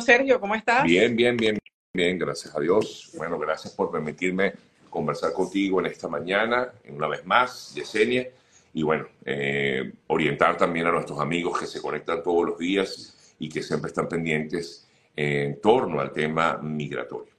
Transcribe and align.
Sergio, 0.00 0.40
¿cómo 0.40 0.54
estás? 0.54 0.84
Bien, 0.84 1.14
bien, 1.16 1.36
bien, 1.36 1.58
bien, 1.92 2.18
gracias 2.18 2.54
a 2.54 2.60
Dios. 2.60 3.10
Bueno, 3.16 3.38
gracias 3.38 3.72
por 3.74 3.90
permitirme 3.90 4.52
conversar 4.90 5.32
contigo 5.32 5.80
en 5.80 5.86
esta 5.86 6.08
mañana, 6.08 6.72
una 6.88 7.06
vez 7.08 7.24
más, 7.24 7.74
Yesenia, 7.74 8.28
y 8.72 8.82
bueno, 8.82 9.06
eh, 9.24 9.92
orientar 10.08 10.56
también 10.56 10.86
a 10.86 10.90
nuestros 10.90 11.20
amigos 11.20 11.58
que 11.58 11.66
se 11.66 11.80
conectan 11.80 12.22
todos 12.22 12.46
los 12.46 12.58
días 12.58 13.34
y 13.38 13.48
que 13.48 13.62
siempre 13.62 13.88
están 13.88 14.08
pendientes 14.08 14.88
en 15.14 15.60
torno 15.60 16.00
al 16.00 16.12
tema 16.12 16.58
migratorio. 16.58 17.32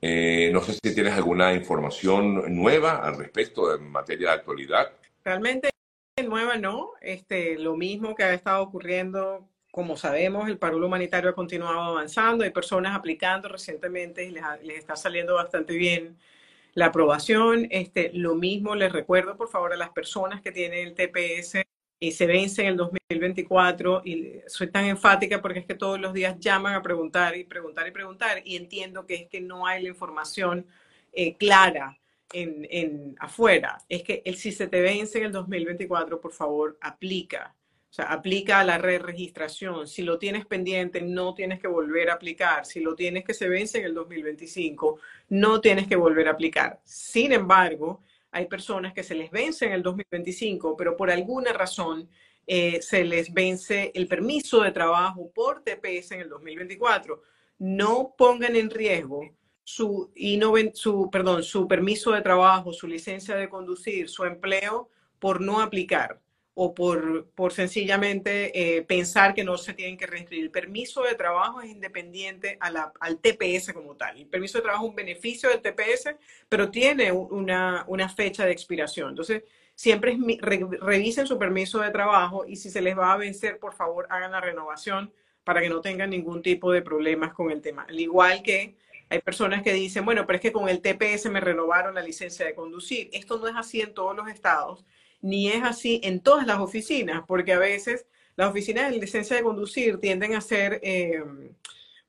Eh, 0.00 0.50
no 0.52 0.60
sé 0.60 0.74
si 0.74 0.94
tienes 0.94 1.14
alguna 1.14 1.54
información 1.54 2.54
nueva 2.54 2.96
al 2.96 3.16
respecto 3.16 3.74
en 3.74 3.90
materia 3.90 4.28
de 4.28 4.34
actualidad. 4.34 4.92
Realmente 5.24 5.70
nueva 6.26 6.56
no, 6.56 6.92
este, 7.00 7.58
lo 7.58 7.76
mismo 7.76 8.14
que 8.14 8.24
ha 8.24 8.34
estado 8.34 8.62
ocurriendo 8.62 9.48
como 9.74 9.96
sabemos, 9.96 10.48
el 10.48 10.56
paro 10.56 10.76
humanitario 10.76 11.30
ha 11.30 11.34
continuado 11.34 11.80
avanzando, 11.80 12.44
hay 12.44 12.50
personas 12.50 12.94
aplicando 12.94 13.48
recientemente 13.48 14.24
y 14.24 14.30
les, 14.30 14.78
está 14.78 14.94
saliendo 14.94 15.34
bastante 15.34 15.74
bien 15.74 16.16
la 16.74 16.86
aprobación. 16.86 17.66
Este, 17.70 18.12
lo 18.14 18.36
mismo 18.36 18.76
les 18.76 18.92
recuerdo, 18.92 19.36
por 19.36 19.48
favor, 19.48 19.72
a 19.72 19.76
las 19.76 19.90
personas 19.90 20.42
que 20.42 20.52
tienen 20.52 20.86
el 20.86 20.94
TPS 20.94 21.64
y 21.98 22.12
se 22.12 22.26
vence 22.28 22.62
en 22.62 22.68
el 22.68 22.76
2024 22.76 24.02
y 24.04 24.42
soy 24.46 24.68
tan 24.68 24.84
enfática 24.84 25.42
porque 25.42 25.58
es 25.58 25.66
que 25.66 25.74
todos 25.74 25.98
los 25.98 26.12
días 26.12 26.38
llaman 26.38 26.74
a 26.74 26.82
preguntar 26.82 27.36
y 27.36 27.42
preguntar 27.42 27.88
y 27.88 27.90
preguntar 27.90 28.42
y 28.44 28.54
entiendo 28.54 29.04
que 29.06 29.14
es 29.16 29.26
que 29.28 29.40
no 29.40 29.66
hay 29.66 29.82
la 29.82 29.88
información 29.88 30.68
eh, 31.12 31.36
clara 31.36 31.98
en, 32.32 32.64
en, 32.70 33.16
afuera. 33.18 33.82
Es 33.88 34.04
que 34.04 34.22
el, 34.24 34.36
si 34.36 34.52
se 34.52 34.68
te 34.68 34.80
vence 34.80 35.18
en 35.18 35.24
el 35.24 35.32
2024, 35.32 36.20
por 36.20 36.32
favor, 36.32 36.78
aplica 36.80 37.56
o 37.94 37.96
sea, 37.96 38.06
aplica 38.06 38.58
a 38.58 38.64
la 38.64 38.76
re-registración. 38.76 39.86
Si 39.86 40.02
lo 40.02 40.18
tienes 40.18 40.46
pendiente, 40.46 41.00
no 41.00 41.32
tienes 41.32 41.60
que 41.60 41.68
volver 41.68 42.10
a 42.10 42.14
aplicar. 42.14 42.66
Si 42.66 42.80
lo 42.80 42.96
tienes 42.96 43.24
que 43.24 43.34
se 43.34 43.48
vence 43.48 43.78
en 43.78 43.84
el 43.84 43.94
2025, 43.94 44.98
no 45.28 45.60
tienes 45.60 45.86
que 45.86 45.94
volver 45.94 46.26
a 46.26 46.32
aplicar. 46.32 46.80
Sin 46.82 47.30
embargo, 47.30 48.02
hay 48.32 48.46
personas 48.46 48.94
que 48.94 49.04
se 49.04 49.14
les 49.14 49.30
vence 49.30 49.66
en 49.66 49.74
el 49.74 49.84
2025, 49.84 50.76
pero 50.76 50.96
por 50.96 51.08
alguna 51.08 51.52
razón 51.52 52.08
eh, 52.48 52.82
se 52.82 53.04
les 53.04 53.32
vence 53.32 53.92
el 53.94 54.08
permiso 54.08 54.62
de 54.62 54.72
trabajo 54.72 55.30
por 55.32 55.62
TPS 55.62 56.10
en 56.10 56.22
el 56.22 56.28
2024. 56.30 57.22
No 57.60 58.12
pongan 58.18 58.56
en 58.56 58.70
riesgo 58.70 59.22
su, 59.62 60.10
su, 60.72 61.10
perdón, 61.12 61.44
su 61.44 61.68
permiso 61.68 62.10
de 62.10 62.22
trabajo, 62.22 62.72
su 62.72 62.88
licencia 62.88 63.36
de 63.36 63.48
conducir, 63.48 64.08
su 64.08 64.24
empleo 64.24 64.90
por 65.20 65.40
no 65.40 65.60
aplicar 65.60 66.23
o 66.54 66.72
por, 66.72 67.26
por 67.30 67.52
sencillamente 67.52 68.76
eh, 68.76 68.82
pensar 68.82 69.34
que 69.34 69.42
no 69.42 69.58
se 69.58 69.74
tienen 69.74 69.96
que 69.96 70.06
reinscribir. 70.06 70.44
El 70.44 70.50
permiso 70.52 71.02
de 71.02 71.16
trabajo 71.16 71.60
es 71.60 71.70
independiente 71.70 72.56
a 72.60 72.70
la, 72.70 72.92
al 73.00 73.18
TPS 73.18 73.72
como 73.72 73.96
tal. 73.96 74.16
El 74.16 74.26
permiso 74.26 74.58
de 74.58 74.62
trabajo 74.62 74.84
es 74.84 74.90
un 74.90 74.96
beneficio 74.96 75.48
del 75.48 75.60
TPS, 75.60 76.14
pero 76.48 76.70
tiene 76.70 77.10
una, 77.10 77.84
una 77.88 78.08
fecha 78.08 78.46
de 78.46 78.52
expiración. 78.52 79.10
Entonces, 79.10 79.42
siempre 79.74 80.16
revisen 80.80 81.26
su 81.26 81.38
permiso 81.38 81.80
de 81.80 81.90
trabajo 81.90 82.44
y 82.46 82.54
si 82.54 82.70
se 82.70 82.80
les 82.80 82.96
va 82.96 83.12
a 83.12 83.16
vencer, 83.16 83.58
por 83.58 83.74
favor, 83.74 84.06
hagan 84.08 84.30
la 84.30 84.40
renovación 84.40 85.12
para 85.42 85.60
que 85.60 85.68
no 85.68 85.80
tengan 85.80 86.10
ningún 86.10 86.40
tipo 86.40 86.70
de 86.70 86.82
problemas 86.82 87.34
con 87.34 87.50
el 87.50 87.60
tema. 87.60 87.84
Al 87.88 87.98
igual 87.98 88.44
que 88.44 88.76
hay 89.10 89.20
personas 89.20 89.62
que 89.62 89.72
dicen, 89.72 90.04
bueno, 90.04 90.24
pero 90.24 90.36
es 90.36 90.42
que 90.42 90.52
con 90.52 90.68
el 90.68 90.80
TPS 90.80 91.28
me 91.30 91.40
renovaron 91.40 91.96
la 91.96 92.00
licencia 92.00 92.46
de 92.46 92.54
conducir. 92.54 93.10
Esto 93.12 93.38
no 93.38 93.48
es 93.48 93.56
así 93.56 93.80
en 93.80 93.92
todos 93.92 94.16
los 94.16 94.28
estados 94.28 94.84
ni 95.24 95.48
es 95.48 95.62
así 95.62 96.02
en 96.04 96.20
todas 96.20 96.46
las 96.46 96.58
oficinas, 96.58 97.24
porque 97.26 97.54
a 97.54 97.58
veces 97.58 98.06
las 98.36 98.50
oficinas 98.50 98.90
de 98.90 98.98
licencia 98.98 99.34
de 99.34 99.42
conducir 99.42 99.96
tienden 99.96 100.34
a 100.34 100.42
ser 100.42 100.80
eh, 100.82 101.24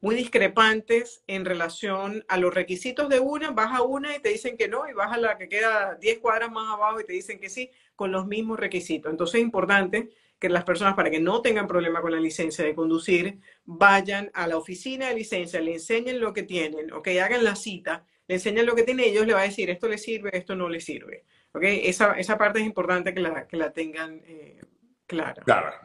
muy 0.02 0.16
discrepantes 0.16 1.23
en 1.25 1.45
relación 1.45 2.25
a 2.27 2.36
los 2.36 2.53
requisitos 2.53 3.08
de 3.08 3.21
una, 3.21 3.52
vas 3.52 3.73
a 3.73 3.83
una 3.83 4.13
y 4.13 4.19
te 4.19 4.27
dicen 4.27 4.58
que 4.58 4.67
no, 4.67 4.86
y 4.89 4.91
vas 4.91 5.13
a 5.13 5.17
la 5.17 5.38
que 5.38 5.47
queda 5.47 5.95
10 5.95 6.19
cuadras 6.19 6.52
más 6.52 6.73
abajo 6.73 6.99
y 6.99 7.05
te 7.05 7.13
dicen 7.13 7.39
que 7.39 7.49
sí, 7.49 7.71
con 7.95 8.11
los 8.11 8.27
mismos 8.27 8.59
requisitos. 8.59 9.09
Entonces 9.09 9.36
es 9.36 9.45
importante 9.45 10.09
que 10.37 10.49
las 10.49 10.65
personas, 10.65 10.95
para 10.95 11.09
que 11.09 11.21
no 11.21 11.42
tengan 11.42 11.67
problema 11.67 12.02
con 12.02 12.11
la 12.11 12.20
licencia 12.20 12.65
de 12.65 12.76
conducir, 12.76 13.39
vayan 13.64 14.30
a 14.33 14.45
la 14.45 14.58
oficina 14.58 15.08
de 15.08 15.15
licencia, 15.15 15.61
le 15.61 15.76
enseñen 15.76 16.20
lo 16.20 16.33
que 16.33 16.43
tienen, 16.43 16.92
o 16.92 17.02
que 17.02 17.21
hagan 17.21 17.45
la 17.45 17.55
cita, 17.55 18.05
le 18.27 18.36
enseñan 18.36 18.65
lo 18.65 18.76
que 18.76 18.83
tienen, 18.83 19.05
ellos 19.05 19.26
le 19.26 19.33
va 19.33 19.39
a 19.39 19.43
decir, 19.43 19.70
esto 19.70 19.87
le 19.87 19.97
sirve, 19.97 20.32
esto 20.37 20.53
no 20.58 20.67
le 20.67 20.82
sirve. 20.82 21.23
Esa, 21.61 22.14
esa 22.14 22.38
parte 22.38 22.60
es 22.60 22.66
importante 22.66 23.14
que 23.14 23.20
la, 23.20 23.48
que 23.48 23.58
la 23.58 23.71
tengan 23.71 24.21
eh, 24.27 24.61
clara. 25.05 25.43
Clara. 25.43 25.82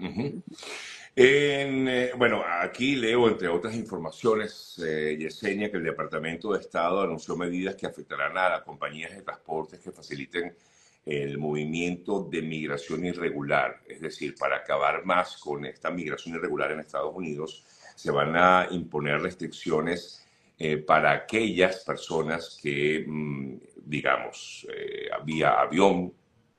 Eh, 1.17 2.13
bueno, 2.17 2.43
aquí 2.47 2.95
leo, 2.95 3.29
entre 3.29 3.49
otras 3.49 3.75
informaciones, 3.75 4.81
eh, 4.85 5.17
Yesenia, 5.19 5.71
que 5.71 5.77
el 5.77 5.85
Departamento 5.85 6.53
de 6.53 6.61
Estado 6.61 7.03
anunció 7.03 7.37
medidas 7.37 7.75
que 7.75 7.87
afectarán 7.87 8.39
a 8.39 8.49
las 8.49 8.63
compañías 8.63 9.15
de 9.15 9.23
transportes 9.23 9.81
que 9.81 9.91
faciliten 9.91 10.55
el 11.05 11.39
movimiento 11.39 12.23
de 12.31 12.43
migración 12.43 13.05
irregular. 13.05 13.81
Es 13.89 14.01
decir, 14.01 14.35
para 14.39 14.57
acabar 14.57 15.05
más 15.05 15.37
con 15.39 15.65
esta 15.65 15.91
migración 15.91 16.37
irregular 16.37 16.73
en 16.73 16.81
Estados 16.81 17.15
Unidos, 17.15 17.65
se 17.97 18.11
van 18.11 18.37
a 18.37 18.69
imponer 18.71 19.21
restricciones 19.21 20.25
eh, 20.59 20.77
para 20.77 21.13
aquellas 21.13 21.85
personas 21.85 22.59
que 22.63 23.05
mm, 23.07 23.57
digamos, 23.91 24.67
eh, 24.73 25.11
vía 25.25 25.61
avión, 25.61 26.13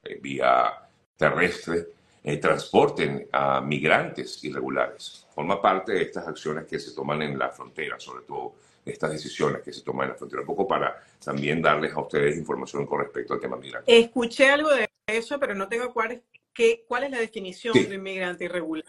eh, 0.04 0.20
vía 0.22 0.74
terrestre, 1.16 1.88
eh, 2.24 2.38
transporten 2.38 3.28
a 3.32 3.62
migrantes 3.62 4.44
irregulares. 4.44 5.26
Forma 5.34 5.62
parte 5.62 5.94
de 5.94 6.02
estas 6.04 6.28
acciones 6.28 6.66
que 6.66 6.78
se 6.78 6.94
toman 6.94 7.22
en 7.22 7.40
la 7.40 7.50
frontera, 7.50 8.00
sobre 8.00 8.26
todo 8.26 8.54
estas 8.86 9.12
decisiones 9.12 9.62
que 9.62 9.72
se 9.72 9.82
toman 9.82 10.06
en 10.06 10.10
la 10.12 10.18
frontera. 10.18 10.42
Un 10.42 10.48
poco 10.48 10.68
para 10.68 11.02
también 11.24 11.62
darles 11.62 11.94
a 11.94 12.02
ustedes 12.02 12.38
información 12.38 12.86
con 12.86 13.00
respecto 13.00 13.34
al 13.34 13.40
tema 13.40 13.56
migrante. 13.56 13.98
Escuché 13.98 14.50
algo 14.50 14.70
de 14.70 14.90
eso, 15.08 15.40
pero 15.40 15.56
no 15.56 15.70
tengo 15.70 15.94
cuál 15.94 16.22
qué, 16.54 16.84
cuál 16.86 17.06
es 17.06 17.12
la 17.12 17.20
definición 17.20 17.74
de 17.74 17.96
inmigrante 17.96 18.44
irregular. 18.44 18.86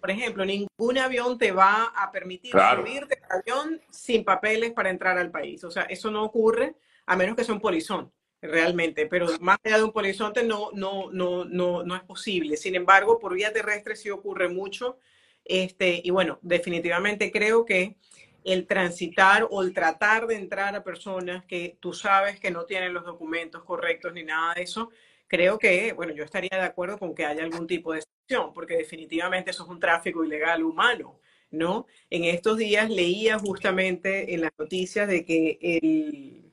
por 0.00 0.10
ejemplo, 0.10 0.44
ningún 0.44 0.98
avión 0.98 1.38
te 1.38 1.50
va 1.50 1.86
a 1.86 2.12
permitir 2.12 2.52
subirte 2.52 3.18
al 3.28 3.40
avión 3.40 3.80
sin 3.90 4.22
papeles 4.24 4.72
para 4.72 4.90
entrar 4.90 5.18
al 5.18 5.32
país. 5.32 5.64
O 5.64 5.72
sea, 5.72 5.84
eso 5.84 6.10
no 6.10 6.22
ocurre 6.22 6.76
a 7.06 7.16
menos 7.16 7.36
que 7.36 7.44
sea 7.44 7.54
un 7.54 7.60
polizón, 7.60 8.12
realmente, 8.40 9.06
pero 9.06 9.26
más 9.40 9.58
allá 9.64 9.78
de 9.78 9.84
un 9.84 9.92
polizonte 9.92 10.42
no, 10.44 10.70
no, 10.72 11.10
no, 11.10 11.44
no, 11.44 11.82
no 11.82 11.96
es 11.96 12.02
posible. 12.02 12.56
Sin 12.56 12.74
embargo, 12.74 13.18
por 13.18 13.34
vía 13.34 13.52
terrestre 13.52 13.96
sí 13.96 14.10
ocurre 14.10 14.48
mucho. 14.48 14.98
Este, 15.44 16.00
y 16.02 16.10
bueno, 16.10 16.38
definitivamente 16.42 17.30
creo 17.30 17.64
que 17.64 17.96
el 18.44 18.66
transitar 18.66 19.46
o 19.50 19.62
el 19.62 19.72
tratar 19.72 20.26
de 20.26 20.36
entrar 20.36 20.74
a 20.74 20.84
personas 20.84 21.44
que 21.46 21.78
tú 21.80 21.92
sabes 21.92 22.38
que 22.38 22.50
no 22.50 22.64
tienen 22.66 22.92
los 22.92 23.04
documentos 23.04 23.64
correctos 23.64 24.12
ni 24.12 24.22
nada 24.22 24.54
de 24.54 24.62
eso, 24.62 24.90
creo 25.26 25.58
que, 25.58 25.92
bueno, 25.94 26.12
yo 26.14 26.24
estaría 26.24 26.50
de 26.52 26.62
acuerdo 26.62 26.98
con 26.98 27.14
que 27.14 27.24
haya 27.24 27.42
algún 27.42 27.66
tipo 27.66 27.94
de 27.94 28.02
sanción, 28.02 28.52
porque 28.52 28.76
definitivamente 28.76 29.50
eso 29.50 29.64
es 29.64 29.70
un 29.70 29.80
tráfico 29.80 30.24
ilegal 30.24 30.62
humano, 30.62 31.20
¿no? 31.50 31.86
En 32.10 32.24
estos 32.24 32.58
días 32.58 32.90
leía 32.90 33.38
justamente 33.38 34.34
en 34.34 34.42
las 34.42 34.52
noticias 34.58 35.08
de 35.08 35.24
que 35.24 35.58
el, 35.60 36.43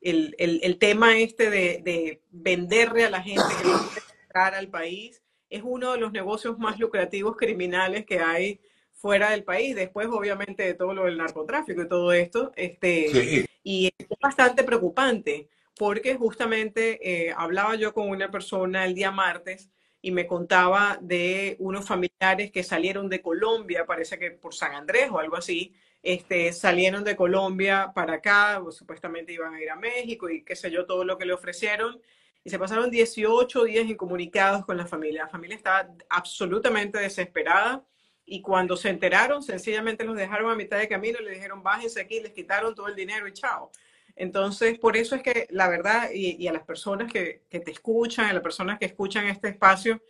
el, 0.00 0.78
tema 0.78 1.18
este 1.18 1.50
de, 1.50 2.22
venderle 2.30 3.04
a 3.04 3.10
la 3.10 3.22
gente 3.22 3.44
que 3.58 3.62
quiere 3.62 4.06
entrar 4.22 4.54
al 4.54 4.68
país 4.68 5.22
es 5.48 5.62
uno 5.64 5.92
de 5.92 5.98
los 5.98 6.12
negocios 6.12 6.58
más 6.58 6.78
lucrativos 6.78 7.36
criminales 7.36 8.04
que 8.04 8.20
hay 8.20 8.60
fuera 8.92 9.30
del 9.30 9.44
país, 9.44 9.76
después 9.76 10.08
obviamente 10.10 10.62
de 10.64 10.74
todo 10.74 10.94
lo 10.94 11.04
del 11.04 11.18
narcotráfico 11.18 11.82
y 11.82 11.88
todo 11.88 12.12
esto, 12.12 12.52
este, 12.56 13.46
y 13.62 13.86
es 13.86 14.08
bastante 14.20 14.64
preocupante, 14.64 15.48
porque 15.78 16.16
justamente 16.16 16.98
eh, 17.02 17.34
hablaba 17.36 17.76
yo 17.76 17.92
con 17.92 18.08
una 18.08 18.30
persona 18.30 18.84
el 18.84 18.94
día 18.94 19.10
martes 19.10 19.70
y 20.00 20.10
me 20.10 20.26
contaba 20.26 20.98
de 21.00 21.56
unos 21.58 21.86
familiares 21.86 22.50
que 22.50 22.62
salieron 22.62 23.08
de 23.08 23.20
Colombia, 23.20 23.86
parece 23.86 24.18
que 24.18 24.30
por 24.30 24.54
San 24.54 24.74
Andrés 24.74 25.10
o 25.10 25.18
algo 25.18 25.36
así, 25.36 25.74
este, 26.06 26.52
salieron 26.52 27.02
de 27.02 27.16
Colombia 27.16 27.90
para 27.92 28.14
acá, 28.14 28.62
supuestamente 28.70 29.32
iban 29.32 29.52
a 29.52 29.60
ir 29.60 29.70
a 29.70 29.74
México 29.74 30.30
y 30.30 30.44
qué 30.44 30.54
sé 30.54 30.70
yo, 30.70 30.86
todo 30.86 31.04
lo 31.04 31.18
que 31.18 31.26
le 31.26 31.32
ofrecieron. 31.32 32.00
Y 32.44 32.50
se 32.50 32.60
pasaron 32.60 32.92
18 32.92 33.64
días 33.64 33.86
incomunicados 33.86 34.64
con 34.64 34.76
la 34.76 34.86
familia. 34.86 35.24
La 35.24 35.28
familia 35.28 35.56
estaba 35.56 35.88
absolutamente 36.08 37.00
desesperada 37.00 37.84
y 38.24 38.40
cuando 38.40 38.76
se 38.76 38.88
enteraron, 38.88 39.42
sencillamente 39.42 40.04
los 40.04 40.14
dejaron 40.14 40.48
a 40.48 40.54
mitad 40.54 40.78
de 40.78 40.86
camino 40.86 41.18
le 41.18 41.32
dijeron, 41.32 41.64
bájense 41.64 42.00
aquí, 42.00 42.20
les 42.20 42.32
quitaron 42.32 42.72
todo 42.72 42.86
el 42.86 42.94
dinero 42.94 43.26
y 43.26 43.32
chao. 43.32 43.72
Entonces, 44.14 44.78
por 44.78 44.96
eso 44.96 45.16
es 45.16 45.24
que 45.24 45.48
la 45.50 45.68
verdad, 45.68 46.10
y, 46.14 46.46
a 46.46 46.52
las 46.52 46.62
personas 46.62 47.12
que, 47.12 47.42
que, 47.50 47.58
te 47.58 47.72
escuchan, 47.72 48.26
a 48.26 48.32
las 48.32 48.44
personas 48.44 48.78
que 48.78 48.86
escuchan 48.86 49.26
este 49.26 49.48
espacio, 49.48 50.00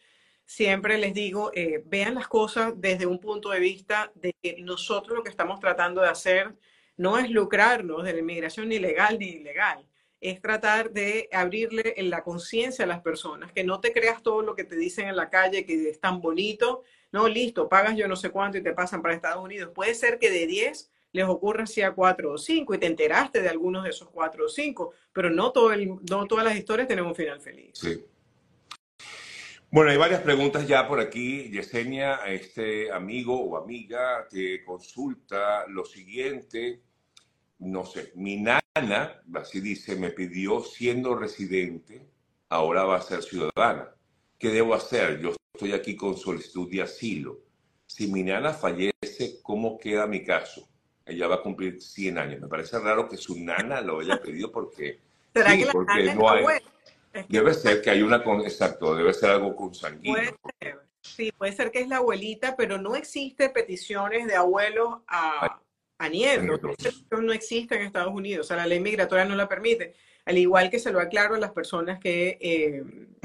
siempre 0.46 0.96
les 0.96 1.12
digo, 1.12 1.50
eh, 1.54 1.82
vean 1.84 2.14
las 2.14 2.28
cosas 2.28 2.72
desde 2.76 3.04
un 3.04 3.18
punto 3.18 3.50
de 3.50 3.60
vista 3.60 4.12
de 4.14 4.34
que 4.40 4.56
nosotros 4.62 5.18
lo 5.18 5.24
que 5.24 5.30
estamos 5.30 5.60
tratando 5.60 6.00
de 6.00 6.08
hacer 6.08 6.54
no 6.96 7.18
es 7.18 7.28
lucrarnos 7.28 8.04
de 8.04 8.12
la 8.14 8.20
inmigración 8.20 8.68
ni 8.68 8.78
legal 8.78 9.18
ni 9.18 9.26
ilegal, 9.26 9.84
es 10.20 10.40
tratar 10.40 10.92
de 10.92 11.28
abrirle 11.30 11.94
en 11.98 12.08
la 12.08 12.22
conciencia 12.22 12.84
a 12.84 12.88
las 12.88 13.02
personas, 13.02 13.52
que 13.52 13.64
no 13.64 13.80
te 13.80 13.92
creas 13.92 14.22
todo 14.22 14.40
lo 14.40 14.54
que 14.54 14.64
te 14.64 14.76
dicen 14.76 15.08
en 15.08 15.16
la 15.16 15.28
calle, 15.28 15.66
que 15.66 15.90
es 15.90 16.00
tan 16.00 16.20
bonito, 16.20 16.84
no, 17.12 17.28
listo, 17.28 17.68
pagas 17.68 17.96
yo 17.96 18.08
no 18.08 18.16
sé 18.16 18.30
cuánto 18.30 18.56
y 18.56 18.62
te 18.62 18.72
pasan 18.72 19.02
para 19.02 19.14
Estados 19.14 19.44
Unidos. 19.44 19.72
Puede 19.74 19.94
ser 19.94 20.18
que 20.18 20.30
de 20.30 20.46
10 20.46 20.90
les 21.12 21.24
ocurra 21.26 21.64
así 21.64 21.82
a 21.82 21.92
4 21.92 22.32
o 22.32 22.38
5 22.38 22.74
y 22.74 22.78
te 22.78 22.86
enteraste 22.86 23.42
de 23.42 23.48
algunos 23.48 23.84
de 23.84 23.90
esos 23.90 24.08
4 24.10 24.44
o 24.44 24.48
5, 24.48 24.92
pero 25.12 25.30
no, 25.30 25.52
todo 25.52 25.70
no 25.76 26.26
todas 26.26 26.44
las 26.44 26.56
historias 26.56 26.86
tienen 26.86 27.06
un 27.06 27.14
final 27.14 27.40
feliz. 27.40 27.70
Sí. 27.74 28.04
Bueno, 29.70 29.90
hay 29.90 29.96
varias 29.96 30.20
preguntas 30.20 30.66
ya 30.66 30.86
por 30.86 31.00
aquí. 31.00 31.50
Yesenia, 31.50 32.20
este 32.26 32.90
amigo 32.92 33.40
o 33.40 33.56
amiga 33.56 34.26
te 34.30 34.64
consulta 34.64 35.66
lo 35.66 35.84
siguiente. 35.84 36.82
No 37.58 37.84
sé, 37.84 38.12
mi 38.14 38.36
nana, 38.36 39.22
así 39.34 39.60
dice, 39.60 39.96
me 39.96 40.10
pidió 40.10 40.60
siendo 40.60 41.16
residente, 41.16 42.06
ahora 42.48 42.84
va 42.84 42.96
a 42.98 43.02
ser 43.02 43.22
ciudadana. 43.22 43.90
¿Qué 44.38 44.50
debo 44.50 44.74
hacer? 44.74 45.20
Yo 45.20 45.34
estoy 45.54 45.72
aquí 45.72 45.96
con 45.96 46.16
solicitud 46.16 46.70
de 46.70 46.82
asilo. 46.82 47.40
Si 47.86 48.08
mi 48.08 48.22
nana 48.22 48.52
fallece, 48.52 49.40
¿cómo 49.42 49.78
queda 49.78 50.06
mi 50.06 50.22
caso? 50.22 50.68
Ella 51.04 51.28
va 51.28 51.36
a 51.36 51.42
cumplir 51.42 51.80
100 51.80 52.18
años. 52.18 52.40
Me 52.40 52.48
parece 52.48 52.78
raro 52.78 53.08
que 53.08 53.16
su 53.16 53.40
nana 53.40 53.80
lo 53.80 54.00
haya 54.00 54.20
pedido 54.20 54.52
porque... 54.52 55.00
¿Será 55.32 55.56
que 55.56 55.64
la 55.64 55.72
porque 55.72 56.14
no 56.14 56.30
hay... 56.30 56.44
Debe 57.28 57.54
ser 57.54 57.82
que 57.82 57.90
hay 57.90 58.02
una 58.02 58.22
con, 58.22 58.40
exacto, 58.40 58.94
debe 58.94 59.12
ser 59.12 59.30
algo 59.30 59.54
consanguíneo. 59.54 60.36
Sí, 61.00 61.32
puede 61.32 61.52
ser 61.52 61.70
que 61.70 61.80
es 61.80 61.88
la 61.88 61.98
abuelita, 61.98 62.56
pero 62.56 62.78
no 62.78 62.96
existe 62.96 63.48
peticiones 63.48 64.26
de 64.26 64.34
abuelos 64.34 64.98
a, 65.06 65.60
a 65.98 66.08
nietos. 66.08 66.60
No 67.10 67.32
existe 67.32 67.76
en 67.76 67.82
Estados 67.82 68.12
Unidos, 68.12 68.46
o 68.46 68.48
sea, 68.48 68.56
la 68.56 68.66
ley 68.66 68.80
migratoria 68.80 69.24
no 69.24 69.36
la 69.36 69.48
permite. 69.48 69.94
Al 70.24 70.38
igual 70.38 70.70
que 70.70 70.80
se 70.80 70.90
lo 70.90 71.00
aclaro 71.00 71.36
a 71.36 71.38
las 71.38 71.52
personas 71.52 72.00
que, 72.00 72.36
eh, 72.40 72.82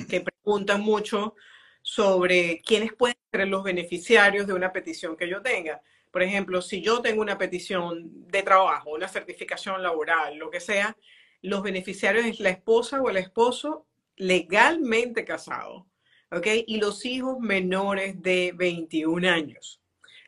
que 0.07 0.21
preguntan 0.21 0.81
mucho 0.81 1.35
sobre 1.81 2.61
quiénes 2.61 2.94
pueden 2.94 3.17
ser 3.31 3.47
los 3.47 3.63
beneficiarios 3.63 4.45
de 4.45 4.53
una 4.53 4.71
petición 4.71 5.17
que 5.17 5.27
yo 5.27 5.41
tenga. 5.41 5.81
Por 6.11 6.21
ejemplo, 6.21 6.61
si 6.61 6.81
yo 6.81 7.01
tengo 7.01 7.21
una 7.21 7.37
petición 7.37 8.27
de 8.27 8.44
trabajo, 8.44 8.91
una 8.91 9.07
certificación 9.07 9.81
laboral, 9.81 10.37
lo 10.37 10.51
que 10.51 10.59
sea, 10.59 10.95
los 11.41 11.63
beneficiarios 11.63 12.25
es 12.25 12.39
la 12.39 12.49
esposa 12.49 13.01
o 13.01 13.09
el 13.09 13.17
esposo 13.17 13.85
legalmente 14.15 15.25
casado, 15.25 15.88
¿ok? 16.31 16.47
Y 16.67 16.77
los 16.77 17.05
hijos 17.05 17.39
menores 17.39 18.21
de 18.21 18.53
21 18.55 19.27
años. 19.27 19.81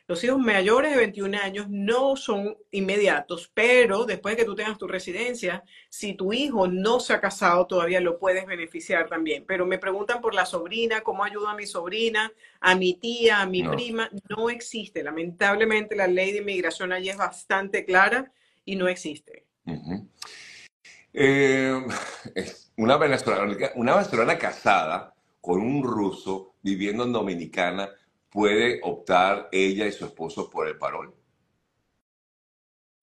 Los 0.06 0.22
hijos 0.22 0.38
mayores 0.38 0.90
de 0.90 0.98
21 0.98 1.38
años 1.38 1.66
no 1.70 2.14
son 2.14 2.58
inmediatos, 2.70 3.50
pero 3.54 4.04
después 4.04 4.36
de 4.36 4.42
que 4.42 4.44
tú 4.44 4.54
tengas 4.54 4.76
tu 4.76 4.86
residencia, 4.86 5.64
si 5.88 6.12
tu 6.12 6.34
hijo 6.34 6.68
no 6.68 7.00
se 7.00 7.14
ha 7.14 7.22
casado, 7.22 7.66
todavía 7.66 8.02
lo 8.02 8.18
puedes 8.18 8.44
beneficiar 8.44 9.08
también. 9.08 9.46
Pero 9.46 9.64
me 9.64 9.78
preguntan 9.78 10.20
por 10.20 10.34
la 10.34 10.44
sobrina, 10.44 11.00
cómo 11.00 11.24
ayuda 11.24 11.52
a 11.52 11.56
mi 11.56 11.66
sobrina, 11.66 12.30
a 12.60 12.74
mi 12.74 12.94
tía, 12.94 13.40
a 13.40 13.46
mi 13.46 13.62
prima. 13.62 14.10
No 14.28 14.50
existe. 14.50 15.02
Lamentablemente 15.02 15.96
la 15.96 16.06
ley 16.06 16.32
de 16.32 16.40
inmigración 16.40 16.92
allí 16.92 17.08
es 17.08 17.16
bastante 17.16 17.86
clara 17.86 18.30
y 18.66 18.76
no 18.76 18.88
existe. 18.88 19.46
Eh, 21.16 21.80
una, 22.76 22.96
venezolana, 22.96 23.70
una 23.76 23.94
venezolana 23.94 24.36
casada 24.36 25.14
con 25.40 25.60
un 25.60 25.84
ruso 25.84 26.56
viviendo 26.60 27.04
en 27.04 27.12
Dominicana 27.12 27.88
puede 28.28 28.80
optar 28.82 29.48
ella 29.52 29.86
y 29.86 29.92
su 29.92 30.06
esposo 30.06 30.50
por 30.50 30.66
el 30.66 30.76
parol. 30.76 31.14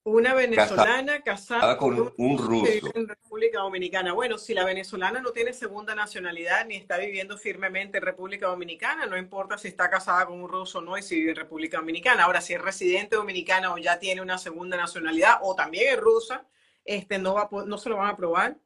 Una 0.04 0.34
venezolana 0.34 1.22
casada, 1.22 1.78
con 1.78 2.12
un, 2.18 2.38
ruso 2.40 2.92
en 2.96 3.08
República 3.08 3.60
Dominicana. 3.60 4.14
Bueno, 4.14 4.40
si 4.40 4.56
la 4.56 4.66
venezolana 4.66 5.22
no 5.22 5.30
tiene 5.30 5.54
segunda 5.54 5.94
nacionalidad 5.94 6.66
ni 6.66 6.76
está 6.76 6.98
viviendo 6.98 7.38
firmemente 7.38 8.00
en 8.00 8.04
República 8.04 8.48
Dominicana, 8.48 9.06
no 9.06 9.16
importa 9.16 9.60
si 9.60 9.68
está 9.68 9.92
casada 9.92 10.26
con 10.26 10.42
un 10.42 10.50
ruso 10.50 10.80
o 10.80 10.82
no 10.82 10.98
y 10.98 11.04
si 11.04 11.18
vive 11.18 11.30
en 11.30 11.38
República 11.38 11.78
Dominicana. 11.78 12.24
Ahora, 12.24 12.42
si 12.42 12.56
es 12.56 12.62
residente 12.62 13.16
dominicana 13.16 13.72
o 13.72 13.78
ya 13.78 14.00
tiene 14.00 14.22
una 14.22 14.40
segunda 14.40 14.76
nacionalidad 14.76 15.38
o 15.44 15.54
también 15.54 15.94
es 15.94 16.00
rusa, 16.00 16.48
este, 16.86 17.20
no, 17.20 17.34
va, 17.36 17.50
no 17.66 17.78
se 17.78 17.90
lo 17.90 17.98
van 17.98 18.08
a 18.08 18.12
aprobar. 18.12 18.58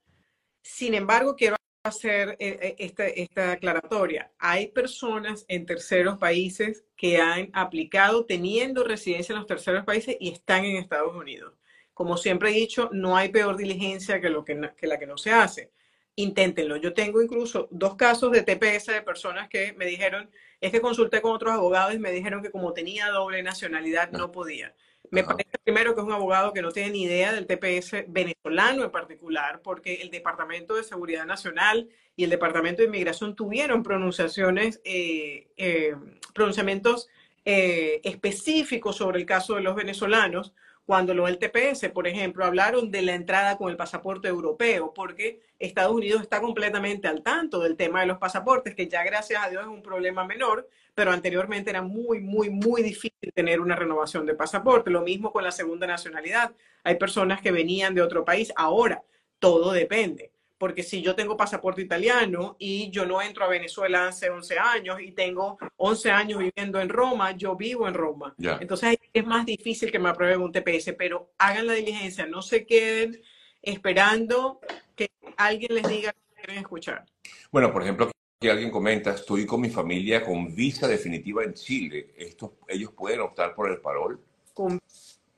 Sin 0.62 0.94
embargo, 0.94 1.36
quiero 1.36 1.56
hacer 1.86 2.36
eh, 2.40 2.58
eh, 2.62 2.76
esta, 2.80 3.06
esta 3.08 3.52
aclaratoria. 3.52 4.32
Hay 4.40 4.68
personas 4.68 5.46
en 5.48 5.66
terceros 5.66 6.18
países 6.18 6.84
que 6.96 7.18
han 7.18 7.50
aplicado 7.54 8.26
teniendo 8.26 8.84
residencia 8.84 9.34
en 9.34 9.40
los 9.40 9.48
terceros 9.48 9.86
países 9.86 10.18
y 10.20 10.32
están 10.32 10.66
en 10.66 10.78
Estados 10.78 11.16
Unidos. 11.16 11.54
Como 11.94 12.18
siempre 12.18 12.50
he 12.50 12.54
dicho, 12.54 12.90
no 12.92 13.16
hay 13.16 13.30
peor 13.30 13.56
diligencia 13.56 14.20
que, 14.20 14.30
lo 14.30 14.44
que, 14.44 14.60
que 14.76 14.88
la 14.88 14.98
que 14.98 15.06
no 15.06 15.18
se 15.18 15.32
hace. 15.32 15.72
Inténtenlo. 16.16 16.78
Yo 16.78 16.94
tengo 16.94 17.22
incluso 17.22 17.68
dos 17.72 17.96
casos 17.96 18.32
de 18.32 18.42
TPS 18.42 18.88
de 18.88 19.02
personas 19.02 19.48
que 19.48 19.74
me 19.74 19.86
dijeron, 19.86 20.32
es 20.60 20.72
que 20.72 20.82
consulté 20.82 21.22
con 21.22 21.34
otros 21.34 21.54
abogados 21.54 21.94
y 21.94 22.00
me 22.00 22.12
dijeron 22.12 22.42
que 22.42 22.52
como 22.52 22.74
tenía 22.74 23.10
doble 23.10 23.44
nacionalidad 23.44 24.12
no 24.12 24.32
podía. 24.32 24.76
Me 25.16 25.24
parece 25.24 25.58
primero 25.64 25.96
que 25.96 26.02
es 26.02 26.06
un 26.06 26.12
abogado 26.12 26.52
que 26.52 26.62
no 26.62 26.74
tiene 26.74 26.90
ni 26.90 27.04
idea 27.04 27.32
del 27.32 27.48
TPS 27.48 28.04
venezolano 28.10 28.84
en 28.84 28.92
particular, 28.92 29.62
porque 29.64 30.02
el 30.02 30.12
Departamento 30.12 30.76
de 30.76 30.84
Seguridad 30.84 31.26
Nacional 31.26 31.88
y 32.18 32.26
el 32.26 32.30
Departamento 32.30 32.82
de 32.82 32.90
Inmigración 32.90 33.34
tuvieron 33.34 33.82
pronunciaciones, 33.82 34.82
eh, 34.84 35.48
eh, 35.56 35.96
pronunciamientos 36.34 37.08
eh, 37.46 38.02
específicos 38.04 38.98
sobre 38.98 39.20
el 39.20 39.26
caso 39.26 39.56
de 39.56 39.62
los 39.62 39.78
venezolanos, 39.78 40.54
cuando 40.86 41.14
los 41.14 41.26
del 41.28 41.40
TPS, 41.40 41.90
por 41.90 42.08
ejemplo, 42.08 42.46
hablaron 42.46 42.92
de 42.92 43.02
la 43.02 43.16
entrada 43.16 43.58
con 43.58 43.72
el 43.72 43.78
pasaporte 43.78 44.28
europeo, 44.28 44.94
porque 44.94 45.42
Estados 45.58 45.94
Unidos 45.94 46.22
está 46.22 46.40
completamente 46.40 47.08
al 47.08 47.24
tanto 47.24 47.60
del 47.60 47.76
tema 47.76 48.02
de 48.02 48.06
los 48.06 48.20
pasaportes, 48.20 48.76
que 48.76 48.88
ya 48.88 49.04
gracias 49.04 49.44
a 49.44 49.50
Dios 49.50 49.64
es 49.64 49.68
un 49.68 49.82
problema 49.82 50.26
menor, 50.26 50.70
pero 50.94 51.12
anteriormente 51.12 51.72
era 51.72 51.82
muy, 51.82 52.20
muy, 52.22 52.50
muy 52.50 52.84
difícil 52.84 53.32
tener 53.34 53.60
una 53.60 53.76
renovación 53.76 54.26
de 54.26 54.36
pasaporte. 54.36 54.92
Lo 54.92 55.02
mismo 55.02 55.32
con 55.32 55.44
la 55.44 55.52
segunda 55.52 55.88
nacionalidad. 55.88 56.54
Hay 56.84 56.96
personas 56.96 57.42
que 57.42 57.52
venían 57.52 57.96
de 57.96 58.02
otro 58.02 58.24
país. 58.24 58.54
Ahora, 58.56 59.04
todo 59.40 59.72
depende 59.72 60.35
porque 60.58 60.84
si 60.84 61.02
yo 61.02 61.16
tengo 61.16 61.36
pasaporte 61.36 61.82
italiano 61.82 62.56
y 62.60 62.90
yo 62.90 63.06
no 63.06 63.22
entro 63.22 63.44
a 63.44 63.50
Venezuela 63.50 64.08
hace 64.08 64.30
11 64.30 64.58
años 64.58 65.02
y 65.02 65.12
tengo 65.12 65.58
11 65.78 66.12
años 66.12 66.40
viviendo 66.40 66.80
en 66.80 66.90
Roma, 66.90 67.32
yo 67.32 67.56
vivo 67.56 67.88
en 67.88 67.94
Roma. 67.94 68.36
Entonces 68.38 68.98
es 69.12 69.26
más 69.26 69.46
difícil 69.46 69.92
que 69.92 70.00
me 70.00 70.10
aprueben 70.10 70.42
un 70.42 70.52
TPS, 70.52 70.94
pero 70.98 71.32
hagan 71.38 71.68
la 71.68 71.74
diligencia, 71.74 72.26
no 72.26 72.42
se 72.42 72.66
queden 72.66 73.22
esperando 73.62 74.60
que 74.96 75.10
alguien 75.38 75.76
les 75.76 75.88
diga 75.88 76.14
que 76.14 76.36
quieren 76.36 76.58
escuchar. 76.58 77.06
Bueno, 77.52 77.72
por 77.72 77.84
ejemplo, 77.84 78.12
que 78.40 78.52
alguien 78.52 78.70
comenta, 78.70 79.12
estoy 79.12 79.46
con 79.46 79.62
mi 79.62 79.70
familia 79.70 80.24
con 80.24 80.54
visa 80.56 80.88
definitiva 80.88 81.44
en 81.44 81.54
Chile. 81.54 82.14
Estos, 82.16 82.52
¿Ellos 82.68 82.92
pueden 82.92 83.22
optar 83.22 83.56
por 83.56 83.72
el 83.72 83.80
parol? 83.80 84.20
Con 84.54 84.80